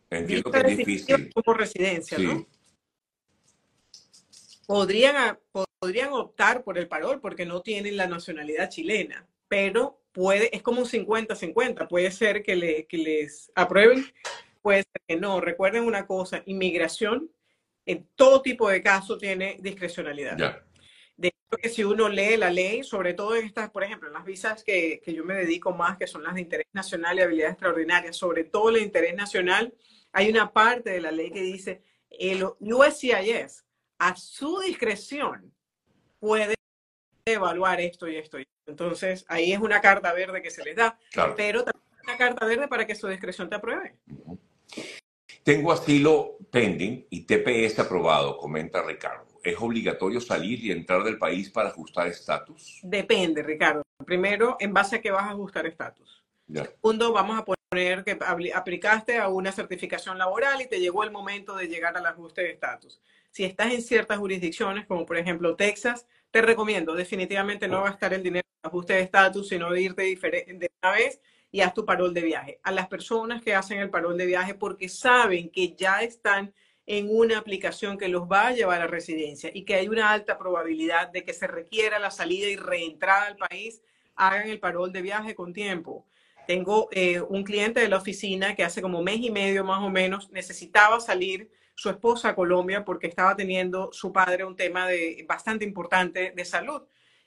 Entiendo 0.09 0.51
que 0.51 0.59
es 0.59 0.77
difícil. 0.77 1.33
Como 1.33 1.57
residencia, 1.57 2.17
¿no? 2.17 2.45
Podrían, 4.67 5.39
podrían 5.79 6.13
optar 6.13 6.63
por 6.63 6.77
el 6.77 6.87
parol 6.87 7.19
porque 7.19 7.47
no 7.47 7.61
tienen 7.61 7.97
la 7.97 8.05
nacionalidad 8.05 8.69
chilena, 8.69 9.27
pero 9.47 10.03
puede, 10.11 10.55
es 10.55 10.61
como 10.61 10.81
un 10.81 10.87
50-50, 10.87 11.87
puede 11.87 12.11
ser 12.11 12.43
que, 12.43 12.55
le, 12.55 12.85
que 12.85 12.97
les 12.97 13.51
aprueben, 13.55 14.05
puede 14.61 14.83
ser 14.83 15.01
que 15.07 15.15
no. 15.15 15.41
Recuerden 15.41 15.85
una 15.85 16.05
cosa, 16.05 16.43
inmigración 16.45 17.31
en 17.85 18.07
todo 18.15 18.41
tipo 18.41 18.69
de 18.69 18.83
casos 18.83 19.17
tiene 19.17 19.57
discrecionalidad. 19.61 20.35
De 21.15 21.29
hecho, 21.29 21.57
que 21.61 21.69
si 21.69 21.85
uno 21.85 22.09
lee 22.09 22.35
la 22.35 22.51
ley, 22.51 22.83
sobre 22.83 23.13
todo 23.13 23.35
en 23.37 23.45
estas, 23.45 23.69
por 23.69 23.85
ejemplo, 23.85 24.09
en 24.09 24.13
las 24.13 24.25
visas 24.25 24.63
que, 24.63 25.01
que 25.03 25.13
yo 25.13 25.23
me 25.23 25.35
dedico 25.35 25.71
más, 25.71 25.97
que 25.97 26.05
son 26.05 26.23
las 26.23 26.35
de 26.35 26.41
interés 26.41 26.67
nacional 26.73 27.17
y 27.17 27.21
habilidades 27.21 27.53
extraordinarias, 27.53 28.17
sobre 28.17 28.43
todo 28.43 28.69
el 28.69 28.83
interés 28.83 29.15
nacional, 29.15 29.73
hay 30.11 30.29
una 30.29 30.51
parte 30.51 30.89
de 30.89 30.99
la 30.99 31.11
ley 31.11 31.31
que 31.31 31.41
dice 31.41 31.81
el 32.09 32.43
USCIS 32.59 33.63
a 33.99 34.15
su 34.15 34.59
discreción 34.59 35.53
puede 36.19 36.55
evaluar 37.25 37.81
esto 37.81 38.07
y 38.07 38.17
esto. 38.17 38.37
Entonces, 38.65 39.25
ahí 39.27 39.51
es 39.51 39.59
una 39.59 39.81
carta 39.81 40.13
verde 40.13 40.41
que 40.41 40.51
se 40.51 40.63
les 40.63 40.75
da, 40.75 40.97
pero 41.35 41.63
también 41.63 41.87
una 42.03 42.17
carta 42.17 42.45
verde 42.45 42.67
para 42.67 42.85
que 42.85 42.95
su 42.95 43.07
discreción 43.07 43.49
te 43.49 43.55
apruebe. 43.55 43.97
Tengo 45.43 45.71
asilo 45.71 46.37
pending 46.51 47.07
y 47.09 47.21
TPS 47.25 47.79
aprobado, 47.79 48.37
comenta 48.37 48.81
Ricardo. 48.81 49.25
¿Es 49.43 49.55
obligatorio 49.59 50.19
salir 50.19 50.63
y 50.63 50.71
entrar 50.71 51.03
del 51.03 51.17
país 51.17 51.49
para 51.49 51.69
ajustar 51.69 52.07
estatus? 52.07 52.79
Depende, 52.83 53.43
Ricardo. 53.43 53.81
Primero, 54.05 54.57
en 54.59 54.73
base 54.73 54.97
a 54.97 55.01
qué 55.01 55.09
vas 55.11 55.23
a 55.23 55.31
ajustar 55.31 55.65
estatus. 55.65 56.21
Segundo, 56.53 57.13
vamos 57.13 57.39
a 57.39 57.45
poner 57.45 58.03
que 58.03 58.17
aplicaste 58.55 59.17
a 59.17 59.29
una 59.29 59.51
certificación 59.51 60.17
laboral 60.17 60.61
y 60.61 60.67
te 60.67 60.79
llegó 60.79 61.03
el 61.03 61.11
momento 61.11 61.55
de 61.55 61.67
llegar 61.67 61.95
al 61.95 62.05
ajuste 62.05 62.41
de 62.41 62.51
estatus 62.51 63.01
si 63.37 63.45
estás 63.45 63.71
en 63.71 63.83
ciertas 63.83 64.17
jurisdicciones, 64.17 64.87
como 64.87 65.05
por 65.05 65.15
ejemplo 65.15 65.55
Texas, 65.55 66.07
te 66.31 66.41
recomiendo 66.41 66.95
definitivamente 66.95 67.67
no 67.67 67.83
gastar 67.83 68.15
el 68.15 68.23
dinero 68.23 68.47
en 68.63 68.67
ajuste 68.67 68.93
de 68.93 69.01
estatus, 69.01 69.47
sino 69.47 69.75
irte 69.75 70.01
de 70.01 70.71
una 70.81 70.91
vez 70.91 71.21
y 71.51 71.61
haz 71.61 71.75
tu 71.75 71.85
parol 71.85 72.15
de 72.15 72.21
viaje. 72.21 72.59
A 72.63 72.71
las 72.71 72.87
personas 72.87 73.43
que 73.43 73.53
hacen 73.53 73.77
el 73.77 73.91
parol 73.91 74.17
de 74.17 74.25
viaje 74.25 74.55
porque 74.55 74.89
saben 74.89 75.51
que 75.51 75.75
ya 75.75 76.01
están 76.01 76.51
en 76.87 77.15
una 77.15 77.37
aplicación 77.37 77.99
que 77.99 78.07
los 78.07 78.23
va 78.23 78.47
a 78.47 78.53
llevar 78.53 78.81
a 78.81 78.87
residencia 78.87 79.51
y 79.53 79.65
que 79.65 79.75
hay 79.75 79.87
una 79.87 80.11
alta 80.11 80.39
probabilidad 80.39 81.09
de 81.09 81.23
que 81.23 81.33
se 81.33 81.45
requiera 81.45 81.99
la 81.99 82.09
salida 82.09 82.47
y 82.47 82.55
reentrada 82.55 83.27
al 83.27 83.37
país, 83.37 83.83
hagan 84.15 84.49
el 84.49 84.59
parol 84.59 84.91
de 84.91 85.03
viaje 85.03 85.35
con 85.35 85.53
tiempo. 85.53 86.07
Tengo 86.47 86.89
eh, 86.91 87.21
un 87.21 87.43
cliente 87.43 87.81
de 87.81 87.87
la 87.87 87.97
oficina 87.97 88.55
que 88.55 88.63
hace 88.63 88.81
como 88.81 89.03
mes 89.03 89.19
y 89.19 89.29
medio 89.29 89.63
más 89.63 89.83
o 89.83 89.91
menos 89.91 90.31
necesitaba 90.31 90.99
salir 90.99 91.51
su 91.77 91.91
esposa 91.91 92.29
a 92.29 92.35
Colombia 92.35 92.83
porque 92.83 93.05
estaba 93.05 93.35
teniendo 93.35 93.91
su 93.93 94.11
padre 94.11 94.43
un 94.43 94.55
tema 94.55 94.87
de, 94.87 95.23
bastante 95.27 95.63
importante 95.63 96.33
de 96.35 96.43
salud. 96.43 96.81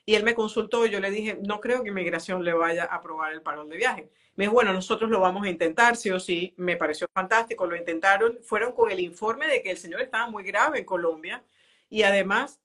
Y 0.05 0.15
él 0.15 0.23
me 0.23 0.35
consultó 0.35 0.85
y 0.85 0.89
yo 0.89 0.99
le 0.99 1.09
dije, 1.09 1.39
no 1.41 1.61
creo 1.61 1.83
que 1.83 1.89
inmigración 1.89 2.43
le 2.43 2.51
vaya 2.51 2.83
a 2.83 2.95
aprobar 2.95 3.31
el 3.31 3.41
parol 3.41 3.69
de 3.69 3.77
viaje. 3.77 4.09
Me 4.35 4.43
dijo, 4.43 4.53
bueno, 4.53 4.73
nosotros 4.73 5.09
lo 5.09 5.21
vamos 5.21 5.45
a 5.45 5.49
intentar, 5.49 5.95
sí 5.95 6.09
o 6.09 6.19
sí. 6.19 6.53
Me 6.57 6.75
pareció 6.75 7.07
fantástico, 7.13 7.65
lo 7.65 7.77
intentaron. 7.77 8.39
Fueron 8.43 8.73
con 8.73 8.91
el 8.91 8.99
informe 8.99 9.47
de 9.47 9.63
que 9.63 9.71
el 9.71 9.77
señor 9.77 10.01
estaba 10.01 10.29
muy 10.29 10.43
grave 10.43 10.79
en 10.79 10.85
Colombia 10.85 11.45
y 11.89 12.03
además 12.03 12.59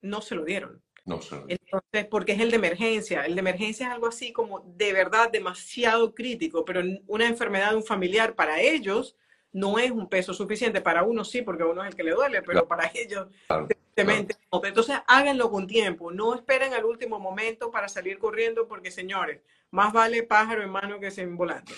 no 0.00 0.22
se 0.22 0.34
lo 0.34 0.44
dieron. 0.44 0.82
No 1.04 1.20
sé. 1.20 1.36
Entonces, 1.48 2.06
porque 2.10 2.32
es 2.32 2.40
el 2.40 2.50
de 2.50 2.56
emergencia. 2.56 3.26
El 3.26 3.34
de 3.34 3.40
emergencia 3.40 3.88
es 3.88 3.92
algo 3.92 4.06
así 4.06 4.32
como 4.32 4.60
de 4.60 4.94
verdad 4.94 5.30
demasiado 5.30 6.14
crítico, 6.14 6.64
pero 6.64 6.80
una 7.08 7.26
enfermedad 7.26 7.72
de 7.72 7.76
un 7.76 7.84
familiar 7.84 8.34
para 8.34 8.58
ellos 8.62 9.16
no 9.52 9.78
es 9.78 9.90
un 9.90 10.08
peso 10.08 10.34
suficiente. 10.34 10.80
Para 10.80 11.02
uno 11.02 11.24
sí, 11.24 11.42
porque 11.42 11.62
a 11.62 11.66
uno 11.66 11.82
es 11.82 11.90
el 11.90 11.96
que 11.96 12.04
le 12.04 12.12
duele, 12.12 12.42
pero 12.42 12.66
para 12.66 12.90
ellos, 12.94 13.28
Claro, 13.46 13.68
no. 14.04 14.64
Entonces, 14.64 14.96
háganlo 15.06 15.50
con 15.50 15.66
tiempo. 15.66 16.10
No 16.10 16.34
esperen 16.34 16.74
al 16.74 16.84
último 16.84 17.18
momento 17.18 17.70
para 17.70 17.88
salir 17.88 18.18
corriendo, 18.18 18.66
porque 18.66 18.90
señores, 18.90 19.40
más 19.70 19.92
vale 19.92 20.22
pájaro 20.22 20.62
en 20.62 20.70
mano 20.70 21.00
que 21.00 21.10
sin 21.10 21.36
volando. 21.36 21.72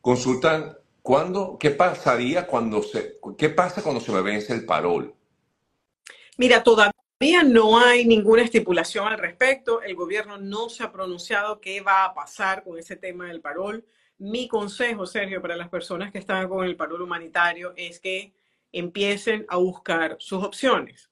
Consultan, 0.00 0.76
¿cuándo, 1.02 1.56
¿qué 1.58 1.70
pasaría 1.70 2.46
cuando 2.46 2.82
se, 2.82 3.18
qué 3.36 3.50
pasa 3.50 3.82
cuando 3.82 4.00
se 4.00 4.12
me 4.12 4.22
vence 4.22 4.52
el 4.52 4.64
parol? 4.64 5.14
Mira, 6.38 6.62
todavía 6.62 7.42
no 7.44 7.78
hay 7.78 8.04
ninguna 8.04 8.42
estipulación 8.42 9.08
al 9.08 9.18
respecto. 9.18 9.82
El 9.82 9.94
gobierno 9.94 10.38
no 10.38 10.68
se 10.68 10.84
ha 10.84 10.92
pronunciado 10.92 11.60
qué 11.60 11.80
va 11.80 12.04
a 12.04 12.14
pasar 12.14 12.62
con 12.62 12.78
ese 12.78 12.96
tema 12.96 13.26
del 13.26 13.40
parol. 13.40 13.84
Mi 14.18 14.48
consejo, 14.48 15.06
Sergio, 15.06 15.42
para 15.42 15.56
las 15.56 15.68
personas 15.68 16.10
que 16.10 16.18
están 16.18 16.48
con 16.48 16.64
el 16.64 16.76
parol 16.76 17.02
humanitario 17.02 17.74
es 17.76 18.00
que 18.00 18.34
empiecen 18.72 19.44
a 19.48 19.56
buscar 19.56 20.16
sus 20.18 20.42
opciones. 20.42 21.10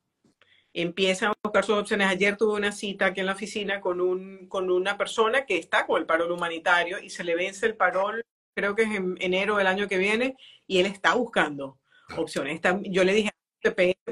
Empiecen 0.72 1.28
a 1.28 1.34
buscar 1.42 1.64
sus 1.64 1.76
opciones. 1.76 2.08
Ayer 2.08 2.36
tuve 2.36 2.54
una 2.54 2.72
cita 2.72 3.06
aquí 3.06 3.20
en 3.20 3.26
la 3.26 3.32
oficina 3.32 3.80
con, 3.80 4.00
un, 4.00 4.48
con 4.48 4.70
una 4.70 4.96
persona 4.96 5.44
que 5.44 5.58
está 5.58 5.86
con 5.86 6.00
el 6.00 6.06
parol 6.06 6.32
humanitario 6.32 6.98
y 6.98 7.10
se 7.10 7.24
le 7.24 7.34
vence 7.34 7.66
el 7.66 7.76
parol, 7.76 8.24
creo 8.54 8.74
que 8.74 8.82
es 8.82 8.90
en 8.90 9.16
enero 9.20 9.56
del 9.56 9.66
año 9.66 9.86
que 9.86 9.98
viene, 9.98 10.36
y 10.66 10.78
él 10.80 10.86
está 10.86 11.14
buscando 11.14 11.78
opciones. 12.16 12.60
Yo 12.84 13.04
le 13.04 13.12
dije 13.12 13.30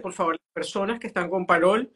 por 0.01 0.13
favor, 0.13 0.35
las 0.35 0.53
personas 0.55 0.99
que 0.99 1.07
están 1.07 1.29
con 1.29 1.47
parol, 1.47 1.93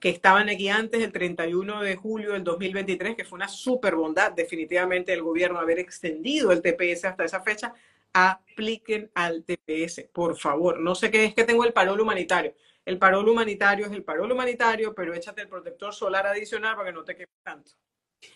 que 0.00 0.08
estaban 0.08 0.48
aquí 0.48 0.68
antes 0.70 0.98
del 1.00 1.12
31 1.12 1.82
de 1.82 1.94
julio 1.94 2.32
del 2.32 2.42
2023, 2.42 3.14
que 3.14 3.24
fue 3.24 3.36
una 3.36 3.48
super 3.48 3.94
bondad 3.94 4.32
definitivamente 4.32 5.12
del 5.12 5.22
gobierno 5.22 5.60
haber 5.60 5.78
extendido 5.78 6.52
el 6.52 6.62
TPS 6.62 7.04
hasta 7.04 7.24
esa 7.24 7.42
fecha, 7.42 7.74
apliquen 8.14 9.10
al 9.14 9.44
TPS, 9.44 10.08
por 10.10 10.38
favor. 10.38 10.80
No 10.80 10.94
sé 10.94 11.10
qué 11.10 11.26
es 11.26 11.34
que 11.34 11.44
tengo 11.44 11.64
el 11.64 11.74
parol 11.74 12.00
humanitario. 12.00 12.54
El 12.86 12.98
parol 12.98 13.28
humanitario 13.28 13.86
es 13.86 13.92
el 13.92 14.02
parol 14.02 14.32
humanitario, 14.32 14.94
pero 14.94 15.12
échate 15.12 15.42
el 15.42 15.48
protector 15.48 15.92
solar 15.92 16.26
adicional 16.26 16.76
para 16.76 16.88
que 16.88 16.94
no 16.94 17.04
te 17.04 17.14
quemes 17.14 17.42
tanto. 17.42 17.72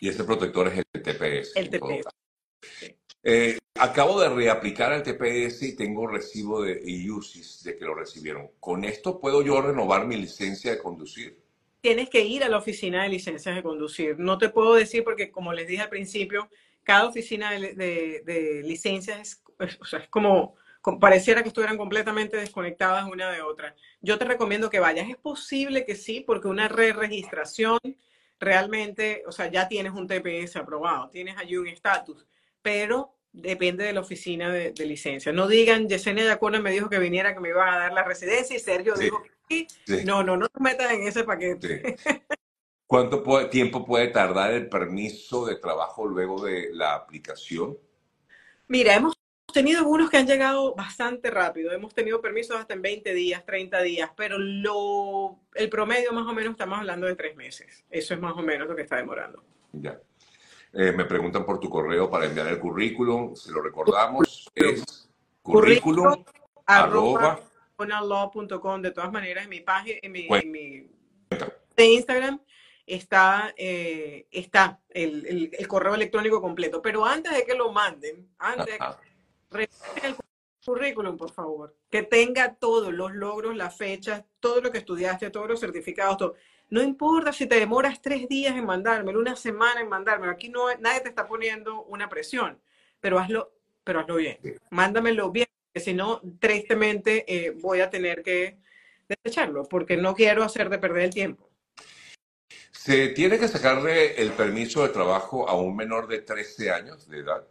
Y 0.01 0.11
ese 0.11 0.23
protector 0.23 0.69
es 0.69 0.85
el 0.93 1.03
TPS. 1.03 1.57
El 1.57 1.71
TPS. 1.71 2.09
Eh, 3.23 3.59
acabo 3.77 4.21
de 4.21 4.29
reaplicar 4.29 4.93
el 4.93 5.03
TPS 5.03 5.63
y 5.63 5.77
tengo 5.77 6.07
recibo 6.07 6.63
de 6.63 6.79
IUCIS 6.85 7.63
de 7.65 7.75
que 7.75 7.85
lo 7.87 7.95
recibieron. 7.95 8.51
¿Con 8.61 8.85
esto 8.85 9.19
puedo 9.19 9.41
yo 9.41 9.63
renovar 9.63 10.07
mi 10.07 10.17
licencia 10.17 10.73
de 10.73 10.79
conducir? 10.79 11.44
Tienes 11.85 12.09
que 12.11 12.23
ir 12.23 12.43
a 12.45 12.49
la 12.49 12.59
oficina 12.59 13.03
de 13.05 13.11
licencias 13.11 13.55
de 13.55 13.63
conducir. 13.63 14.19
No 14.19 14.39
te 14.39 14.49
puedo 14.49 14.75
decir 14.75 15.05
porque, 15.05 15.31
como 15.31 15.53
les 15.53 15.69
dije 15.69 15.83
al 15.83 15.91
principio, 15.91 16.49
cada 16.83 17.07
oficina 17.09 17.53
de, 17.53 17.75
de- 17.75 18.23
de 18.25 18.63
licencias 18.65 19.21
es, 19.61 19.79
o 19.81 19.85
sea, 19.85 20.01
es 20.01 20.09
como, 20.09 20.57
como- 20.81 20.99
pareciera 21.01 21.43
que 21.43 21.49
estuvieran 21.49 21.77
completamente 21.79 22.37
desconectadas 22.37 23.07
una 23.11 23.31
de 23.31 23.43
otra. 23.43 23.75
Yo 24.01 24.19
te 24.19 24.25
recomiendo 24.25 24.71
que 24.71 24.81
vayas. 24.81 25.09
Es 25.11 25.17
posible 25.17 25.85
que 25.87 25.95
sí, 25.97 26.21
porque 26.27 26.49
una 26.49 26.69
re-registración 26.69 27.79
realmente, 28.41 29.23
o 29.27 29.33
sea, 29.33 29.51
ya 29.51 29.69
tienes 29.69 29.93
un 29.93 30.07
TPS 30.07 30.59
aprobado, 30.59 31.09
tienes 31.11 31.37
allí 31.39 31.57
un 31.57 31.69
estatus, 31.69 32.27
pero 32.63 33.15
depende 33.35 33.85
de 33.85 33.93
la 33.93 34.01
oficina 34.01 34.51
de, 34.51 34.71
de 34.73 34.87
licencia. 34.87 35.33
No 35.33 35.47
digan, 35.49 35.89
Yesenia 35.89 36.25
Yacona 36.25 36.61
me 36.61 36.71
dijo 36.71 36.89
que 36.89 36.99
viniera, 36.99 37.35
que 37.35 37.41
me 37.41 37.49
iban 37.51 37.69
a 37.69 37.79
dar 37.79 37.93
la 37.93 38.05
residencia 38.05 38.57
y 38.57 38.61
Sergio 38.61 38.97
Sí. 38.97 39.05
dijo 39.05 39.23
que 39.49 39.67
sí. 39.85 40.05
No, 40.05 40.23
no, 40.23 40.37
no 40.37 40.49
te 40.49 40.61
metas 40.63 40.93
en 40.93 41.03
ese 41.07 41.25
paquete. 41.25 41.97
Sí. 41.99 42.11
¿Cuánto 42.87 43.23
puede- 43.23 43.47
tiempo 43.49 43.85
puede 43.85 44.09
tardar 44.09 44.53
el 44.53 44.69
permiso 44.69 45.45
de 45.47 45.57
trabajo 45.57 46.07
luego 46.07 46.45
de 46.45 46.69
la 46.73 46.95
aplicación? 46.95 47.77
Mira, 48.69 48.95
hemos 48.95 49.15
tenido 49.53 49.81
algunos 49.81 50.11
que 50.11 50.17
han 50.19 50.27
llegado 50.27 50.75
bastante 50.75 51.31
rápido. 51.31 51.73
Hemos 51.73 51.93
tenido 51.95 52.21
permisos 52.21 52.57
hasta 52.57 52.75
en 52.75 52.83
20 52.83 53.13
días, 53.15 53.45
30 53.45 53.83
días, 53.83 54.11
pero 54.17 54.39
lo, 54.39 55.41
el 55.55 55.69
promedio 55.69 56.13
más 56.13 56.27
o 56.27 56.33
menos 56.33 56.53
estamos 56.53 56.79
hablando 56.79 57.07
de 57.07 57.17
tres 57.17 57.35
meses. 57.37 57.85
Eso 57.91 58.15
es 58.15 58.21
más 58.21 58.35
o 58.37 58.43
menos 58.43 58.69
lo 58.69 58.77
que 58.77 58.83
está 58.83 58.97
demorando. 58.97 59.43
Ya. 59.73 60.01
Eh, 60.77 60.93
me 60.93 61.05
preguntan 61.05 61.45
por 61.47 61.61
tu 61.61 61.69
correo 61.71 62.11
para 62.11 62.27
enviar 62.27 62.49
el 62.49 62.59
currículum. 62.59 63.35
Se 63.35 63.53
lo 63.53 63.63
recordamos. 63.63 64.51
Es 64.55 65.09
currículum 65.43 66.05
Currículum, 66.05 66.25
arroba. 66.67 67.41
De 68.83 68.91
todas 68.91 69.13
maneras, 69.13 69.45
en 69.45 69.51
mi 69.51 69.61
página, 69.61 69.99
en 70.03 70.13
mi, 70.13 70.27
en 70.31 70.51
mi 70.51 70.91
de 71.77 71.87
Instagram 71.87 72.41
está, 72.87 73.53
eh, 73.57 74.27
está 74.31 74.81
el, 74.91 75.27
el- 75.27 75.51
el 75.59 75.69
correo 75.69 75.95
electrónico 75.95 76.41
completo. 76.41 76.81
Pero 76.83 77.05
antes 77.05 77.33
de 77.35 77.45
que 77.45 77.55
lo 77.55 77.73
manden, 77.73 78.29
antes 78.39 78.67
de 78.67 78.79
que 80.01 80.07
el 80.07 80.17
currículum, 80.65 81.17
por 81.17 81.31
favor. 81.33 81.77
Que 81.91 82.03
tenga 82.03 82.55
todos 82.55 82.93
los 82.93 83.13
logros, 83.13 83.55
las 83.57 83.77
fechas, 83.77 84.25
todo 84.41 84.61
lo 84.61 84.71
que 84.73 84.79
estudiaste, 84.79 85.31
todos 85.31 85.49
los 85.49 85.61
certificados, 85.61 86.17
todo. 86.17 86.35
No 86.75 86.83
importa 86.83 87.33
si 87.33 87.47
te 87.47 87.61
demoras 87.61 88.03
tres 88.03 88.29
días 88.29 88.57
en 88.57 88.67
mandármelo, 88.67 89.21
una 89.21 89.37
semana 89.37 89.81
en 89.81 89.89
mandármelo. 89.89 90.33
Aquí 90.33 90.49
no, 90.49 90.75
nadie 90.81 91.03
te 91.03 91.09
está 91.09 91.25
poniendo 91.25 91.85
una 91.85 92.09
presión, 92.09 92.61
pero 92.99 93.21
hazlo, 93.21 93.55
pero 93.85 94.01
hazlo 94.01 94.17
bien. 94.17 94.39
Mándamelo 94.71 95.31
bien, 95.31 95.47
porque 95.67 95.85
si 95.85 95.95
no, 95.95 96.21
tristemente 96.41 97.25
eh, 97.29 97.53
voy 97.53 97.79
a 97.79 97.91
tener 97.91 98.25
que 98.25 98.59
desecharlo, 99.09 99.69
porque 99.69 99.97
no 99.97 100.17
quiero 100.17 100.43
hacerte 100.43 100.79
perder 100.79 101.05
el 101.05 101.15
tiempo. 101.15 101.49
¿Se 102.73 103.11
tiene 103.11 103.39
que 103.39 103.47
sacarle 103.47 104.21
el 104.21 104.33
permiso 104.33 104.83
de 104.83 104.89
trabajo 104.89 105.49
a 105.49 105.55
un 105.55 105.77
menor 105.77 106.09
de 106.09 106.23
13 106.23 106.73
años 106.73 107.09
de 107.09 107.21
edad? 107.21 107.47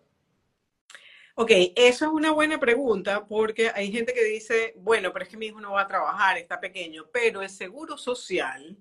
Ok, 1.36 1.52
eso 1.78 2.06
es 2.08 2.12
una 2.12 2.32
buena 2.32 2.60
pregunta 2.60 3.26
porque 3.26 3.72
hay 3.74 3.90
gente 3.90 4.14
que 4.14 4.26
dice, 4.26 4.74
bueno, 4.76 5.14
pero 5.14 5.24
es 5.24 5.30
que 5.30 5.38
mi 5.38 5.46
hijo 5.46 5.62
no 5.62 5.72
va 5.72 5.84
a 5.84 5.88
trabajar, 5.88 6.38
está 6.38 6.60
pequeño, 6.60 7.06
pero 7.10 7.42
el 7.42 7.50
seguro 7.50 7.98
social 7.98 8.78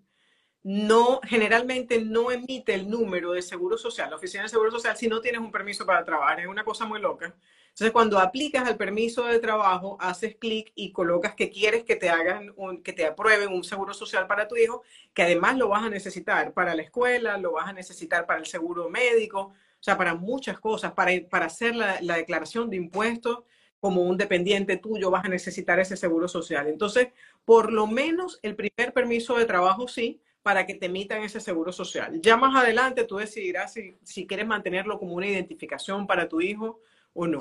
no, 0.64 1.21
generalmente 1.25 2.00
no 2.00 2.31
emite 2.31 2.75
el 2.75 2.88
número 2.88 3.33
de 3.33 3.42
seguro 3.42 3.76
social, 3.76 4.11
la 4.11 4.16
oficina 4.16 4.45
de 4.45 4.49
seguro 4.49 4.71
social, 4.71 4.97
si 4.97 5.09
no 5.09 5.21
tienes 5.21 5.40
un 5.40 5.50
permiso 5.50 5.85
para 5.85 6.04
trabajar. 6.04 6.40
Es 6.40 6.47
una 6.47 6.64
cosa 6.64 6.85
muy 6.87 7.00
loca. 7.00 7.35
Entonces, 7.69 7.90
cuando 7.90 8.19
aplicas 8.19 8.69
al 8.69 8.76
permiso 8.76 9.25
de 9.25 9.38
trabajo, 9.40 9.97
haces 9.99 10.37
clic 10.37 10.73
y 10.75 10.92
colocas 10.92 11.35
que 11.35 11.50
quieres 11.50 11.85
que 11.85 11.97
te 11.97 12.11
hagan, 12.11 12.52
un, 12.57 12.83
que 12.83 12.92
te 12.92 13.07
aprueben 13.07 13.50
un 13.50 13.64
seguro 13.64 13.95
social 13.95 14.26
para 14.26 14.47
tu 14.47 14.57
hijo, 14.57 14.83
que 15.14 15.23
además 15.23 15.57
lo 15.57 15.69
vas 15.69 15.83
a 15.83 15.88
necesitar 15.90 16.52
para 16.52 16.75
la 16.75 16.83
escuela, 16.83 17.38
lo 17.38 17.52
vas 17.52 17.69
a 17.69 17.73
necesitar 17.73 18.26
para 18.26 18.38
el 18.38 18.47
seguro 18.47 18.90
médico, 18.90 19.40
o 19.40 19.83
sea, 19.83 19.97
para 19.97 20.14
muchas 20.14 20.61
cosas, 20.61 20.92
para, 20.92 21.12
para 21.31 21.47
hacer 21.47 21.75
la, 21.75 21.99
la 22.02 22.16
declaración 22.16 22.69
de 22.71 22.76
impuestos 22.76 23.45
como 23.81 24.02
un 24.02 24.16
dependiente 24.16 24.76
tuyo, 24.76 25.11
vas 25.11 25.25
a 25.25 25.28
necesitar 25.28 25.81
ese 25.81 25.97
seguro 25.97 26.28
social. 26.28 26.69
Entonces, 26.69 27.09
por 27.45 27.73
lo 27.73 27.87
menos 27.88 28.38
el 28.42 28.54
primer 28.54 28.92
permiso 28.92 29.37
de 29.37 29.47
trabajo 29.47 29.88
sí, 29.88 30.21
para 30.43 30.67
que 30.67 30.75
te 30.75 30.87
emitan 30.87 31.23
ese 31.23 31.41
seguro 31.41 31.73
social. 31.73 32.21
Ya 32.21 32.37
más 32.37 32.55
adelante 32.55 33.05
tú 33.05 33.17
decidirás 33.17 33.73
si, 33.73 33.97
si 34.03 34.27
quieres 34.27 34.47
mantenerlo 34.47 34.99
como 34.99 35.15
una 35.15 35.27
identificación 35.27 36.07
para 36.07 36.29
tu 36.29 36.41
hijo 36.41 36.81
o 37.15 37.27
no. 37.27 37.41